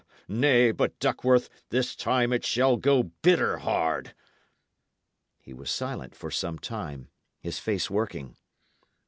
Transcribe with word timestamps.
Nay, 0.27 0.71
but, 0.71 0.97
Duckworth, 0.97 1.47
this 1.69 1.95
time 1.95 2.33
it 2.33 2.43
shall 2.43 2.75
go 2.75 3.11
bitter 3.21 3.59
hard!" 3.59 4.15
He 5.37 5.53
was 5.53 5.69
silent 5.69 6.15
for 6.15 6.31
some 6.31 6.57
time, 6.57 7.09
his 7.39 7.59
face 7.59 7.87
working. 7.87 8.35